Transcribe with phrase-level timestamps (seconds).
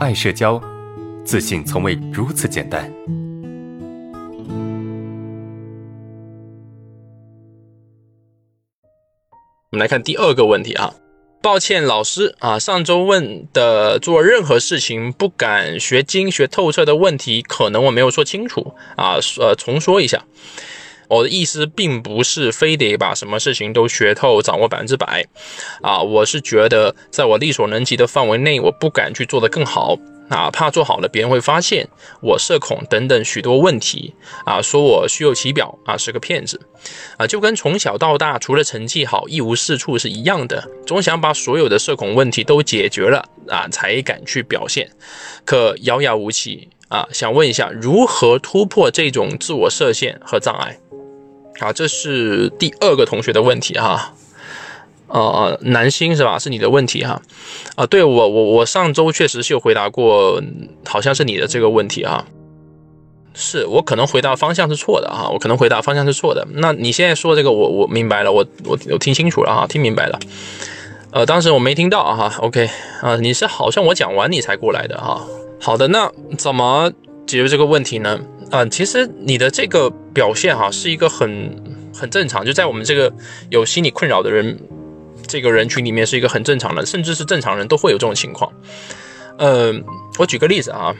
[0.00, 0.58] 爱社交，
[1.26, 2.90] 自信从未如此简单。
[9.70, 10.94] 我们来看第二个问题啊，
[11.42, 20.24] 抱歉老师啊，上周问的做任何事情不敢学精学透彻的问题，可能我没有说清楚啊，呃，重说一下。
[21.10, 25.26] 我的意思并不是非得把什么事情都学透、掌握百分之百，
[25.82, 29.96] 啊，我是觉得在我力所能及的范围内，我不敢去做得更好，
[30.28, 31.88] 啊，怕做好了别人会发现
[32.22, 34.14] 我社恐等等许多问题，
[34.46, 36.60] 啊，说我虚有其表，啊，是个骗子，
[37.16, 44.88] 啊，就跟从小到大除了成绩好一无是处是一样的，总想把所有的社恐问题都解决了，啊，才敢去表现，
[45.44, 50.78] 可遥遥无期，啊，想问一下如何突破这种自我设限和障碍？
[51.58, 54.14] 好，这是第二个同学的问题哈，
[55.08, 56.38] 呃，男星是吧？
[56.38, 57.20] 是你的问题哈，
[57.74, 60.42] 啊，对我我我上周确实是有回答过，
[60.86, 62.24] 好像是你的这个问题哈，
[63.34, 66.46] 是我可能回答方向是错的哈，我可能回答方向是错的。
[66.54, 70.18] 那你现在说这个，我我明白了，我我我听清楚了哈，听明白了。
[71.12, 72.70] 呃，当时我没听到哈，OK
[73.02, 75.20] 啊，你是好像我讲完你才过来的哈。
[75.60, 76.90] 好的，那怎么
[77.26, 78.18] 解决这个问题呢？
[78.50, 81.54] 啊，其实你的这个表现哈，是一个很
[81.94, 83.12] 很正常，就在我们这个
[83.48, 84.58] 有心理困扰的人
[85.26, 88.52] 这个人群里面，是一个很正常的，甚至是正常人都会有这种情况。
[89.38, 89.72] 呃，
[90.18, 90.94] 我举个例子啊，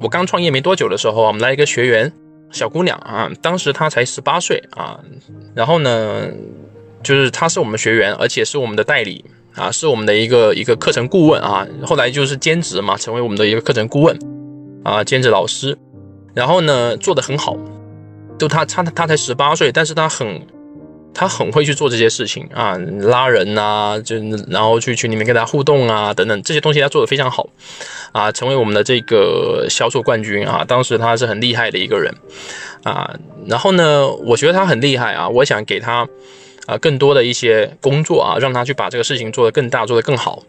[0.00, 2.10] 我刚创业没多久的时候，我们来一个学员
[2.50, 4.98] 小姑娘啊，当时她才十八岁啊，
[5.54, 6.28] 然后呢，
[7.02, 9.22] 就是她是我们学员，而且是我们的代理
[9.54, 14.18] 啊，是我们的一个一个课程顾问啊，后来就是兼职嘛，成为我们的一个课程顾问
[14.82, 15.76] 啊，兼职老师。
[16.36, 17.56] 然后呢，做得很好，
[18.38, 20.46] 就他他他才十八岁，但是他很
[21.14, 24.16] 他很会去做这些事情啊，拉人呐，就
[24.48, 27.48] 然后去群里面跟大家互动啊，等等这些东西他做得非常好。
[28.12, 32.14] 啊，成为我们的这个销售冠军啊，当时他是很厉害的一个人。
[32.84, 36.06] 啊，然后呢，我觉得他很厉害啊，我想给他
[36.66, 40.42] 啊更多的一些工作啊，让他去把这个事情做得更大，做得更好。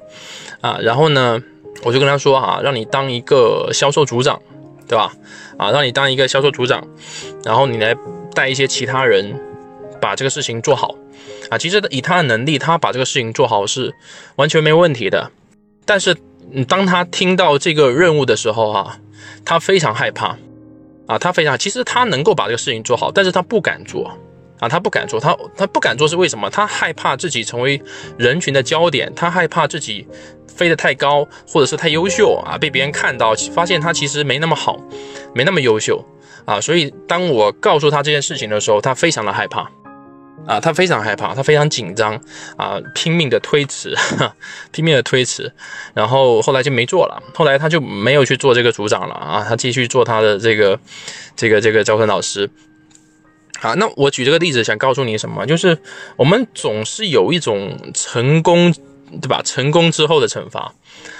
[0.59, 1.41] 啊，然后呢，
[1.83, 4.41] 我就跟他说哈，让你当一个销售组长。
[4.87, 5.13] 对吧？
[5.57, 6.87] 啊，让你当一个销售组长，
[7.43, 7.95] 然后你来
[8.33, 9.39] 带一些其他人，
[10.01, 10.95] 把这个事情做好。
[11.49, 13.93] 啊，其实以他的能力，他把这个事情做好是
[14.35, 15.31] 完全没问题的。
[15.85, 16.15] 但是，
[16.67, 18.99] 当他听到这个任务的时候，哈，
[19.45, 20.37] 他非常害怕。
[21.07, 24.11] 啊，他非常，其实他能够把这个事情做好，但是他不敢做。
[24.59, 26.49] 啊，他不敢做，他他不敢做是为什么？
[26.49, 27.81] 他害怕自己成为
[28.17, 30.07] 人群的焦点，他害怕自己。
[30.47, 34.75] 飞得太高，或者是太优秀啊，被别人看到，发现他其实没那么好，
[35.35, 36.03] 没那么优秀
[36.45, 39.69] 啊，所以当我告诉他这件事情的时候，他非常的害怕
[40.47, 42.19] 啊，他非常害怕，他非常紧张
[42.57, 43.95] 啊，拼命的推迟，
[44.73, 45.53] 拼命的推迟，
[45.93, 50.79] 然后后来就没做了，后来他就没有去做这个组长了啊，他继续做他的这个
[51.35, 52.49] 这个这个招生老师。
[53.59, 55.45] 好，那我举这个例子想告诉你什么？
[55.45, 55.77] 就是
[56.15, 58.73] 我们总是有一种成功。
[59.21, 59.41] 对吧？
[59.41, 60.73] 成功之后的惩罚，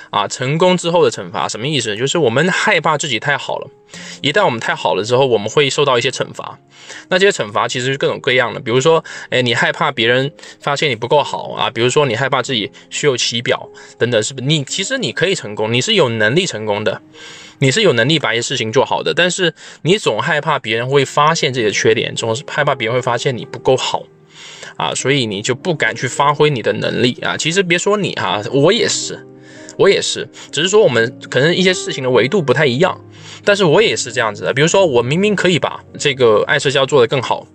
[0.10, 1.96] 啊，成功之后的惩罚什么意思？
[1.96, 3.70] 就是我们害怕自己太好了，
[4.22, 6.60] 一旦我们太好了之后，我们会受到一些惩罚。
[7.08, 14.46] 那这些惩罚其实是各种各样的，比如说，哎，你害怕别人发现你不够好啊，比如说你害怕自己虚有其表等等，是不是？
[14.46, 17.02] 你其实你可以成功，你是有能力成功的，
[17.60, 24.04] 你是有能力把一些事情做好的，但是你总害怕别人会发现自己的缺点，总是害怕别人会发现你不够好。
[24.76, 27.36] 啊，所以你就不敢去发挥你的能力啊！
[27.36, 29.26] 其实别说你哈，我也是，
[29.76, 33.00] 我也是，只是说我们可能一些事情的维度不太一样，
[33.44, 34.54] 但是我也是这样子的。
[34.54, 37.48] 比如说，我明明可以把这个爱社交做得更好，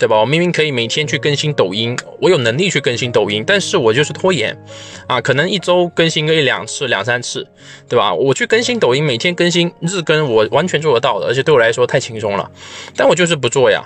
[0.00, 0.18] 对吧？
[0.18, 4.58] 我明明可以每天去更新抖音，我有能力去更新抖音，但是我就是拖延
[5.06, 7.46] 啊，可能一周更新个一两次、两三次，
[7.86, 8.14] 对吧？
[8.14, 12.50] 我去更新抖音，每天更新日更，我完全做得到的，而且对我来说太轻松了，
[12.96, 13.84] 但我就是不做呀，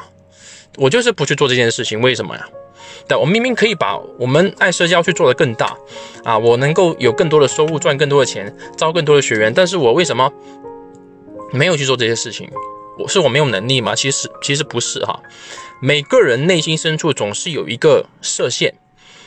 [0.77, 2.49] 我就是不去做这件事情，为什么呀？
[3.09, 5.77] 但我明明可以把我们爱社交去做得更大，
[6.23, 10.33] 啊，我能够有更多的收入，赚更多的钱，招更多的学员，但是我为什么
[11.53, 12.49] 没有去做这些事情？
[12.97, 13.93] 我是我没有能力吗？
[13.97, 15.19] 其实其实不是哈，
[15.84, 18.75] 每个人内心深处总是有一个设限，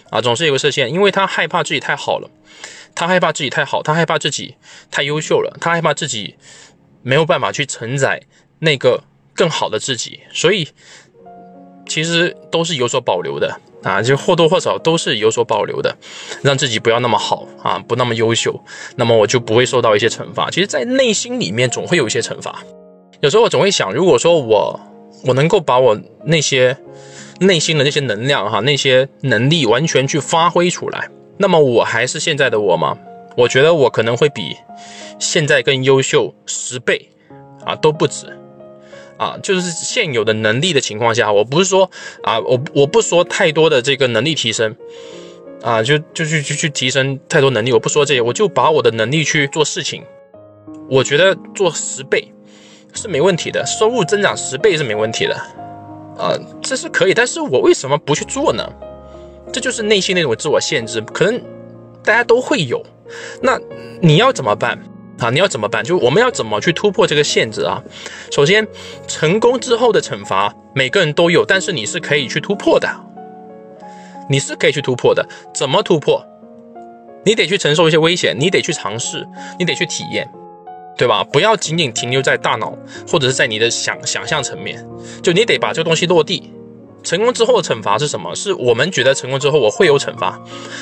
[0.09, 2.27] 啊，总是有个设限，因为他害怕自己太好了，
[2.95, 4.55] 他害怕自己太好，他害怕自己
[4.89, 6.33] 太优秀了，他害怕自己
[7.03, 8.23] 没有办法去承载
[8.57, 9.03] 那个
[9.35, 10.67] 更好的自己，所以。
[11.89, 15.97] 其实都是有所保留的啊，就或多或少都是有所保留的，
[16.41, 18.61] 让自己不要那么好啊，不那么优秀，
[18.97, 20.49] 那么我就不会受到一些惩罚。
[20.49, 22.61] 其实，在内心里面总会有一些惩罚。
[23.21, 24.77] 有时候我总会想，如果说我
[25.25, 26.77] 我能够把我那些
[27.39, 32.97] 内心的那些能量哈，那些能力完全去发挥出来，那么我还是现在的我吗？
[33.35, 34.55] 我觉得我可能会比
[35.19, 37.09] 现在更优秀十倍
[37.65, 38.27] 啊都不止。
[39.17, 41.89] 啊，就是现有的能力的情况下，我不是说
[42.21, 44.75] 啊，我我不说太多的这个能力提升
[45.63, 50.03] 啊，就就去去去提升太多能力，我不说这些，我就把我的能力去做事情，
[50.87, 52.31] 我觉得做十倍
[52.93, 55.35] 是没问题的，收入增长十倍是没问题的
[56.17, 58.67] 啊，这是可以，但是我为什么不去做呢？
[59.53, 61.41] 这就是内心那种自我限制，可能
[62.03, 62.83] 大家都会有。
[63.41, 63.57] 那
[64.01, 64.77] 你要怎么办
[65.19, 65.29] 啊？
[65.29, 65.83] 你要怎么办？
[65.83, 67.81] 就我们要怎么去突破这个限制啊？
[68.31, 68.67] 首先，
[69.07, 72.89] 成功之后的惩罚每个人都有，但是你是可以去突破的，
[74.29, 75.25] 你是可以去突破的。
[75.53, 76.21] 怎么突破？
[77.23, 79.25] 你得去承受一些危险，你得去尝试，
[79.57, 80.29] 你得去体验，
[80.97, 81.23] 对吧？
[81.31, 82.75] 不要仅仅停留在大脑
[83.07, 84.83] 或者是在你的想想象层面，
[85.21, 86.51] 就你得把这个东西落地。
[87.03, 88.35] 成功之后的惩罚是什么？
[88.35, 90.37] 是我们觉得成功之后我会有惩罚，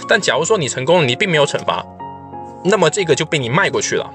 [0.07, 1.85] 但假如说你成功了，你并没有惩罚，
[2.63, 4.09] 那么这个就被你迈过去了，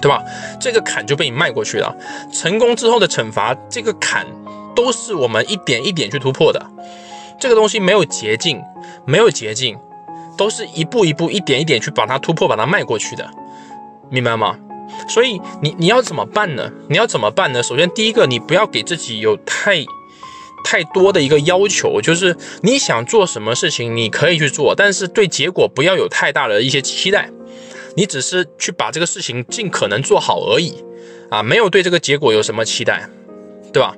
[0.00, 0.24] 对吧？
[0.58, 1.94] 这个坎就被你迈过去了。
[2.32, 4.26] 成功之后的惩罚，这个坎
[4.74, 6.66] 都是我们一点一点去突破的。
[7.38, 8.60] 这个东西没有捷径，
[9.04, 9.78] 没有捷径，
[10.36, 13.30] 都是一步一步、一点一点去把它突破、把它迈过去的，
[14.10, 14.58] 明白吗？
[15.08, 16.70] 所以你你要怎么办呢？
[16.88, 17.62] 你要怎么办呢？
[17.62, 19.84] 首先第一个，你不要给自己有太。
[20.64, 27.30] 太多的一个要求，就是你想做什么事情，你可以去做，但是对结果不要有太大的一些期待，
[27.94, 30.74] 你只是去把这个事情尽可能做好而已，
[31.30, 33.08] 啊，没有对这个结果有什么期待，
[33.72, 33.94] 对吧？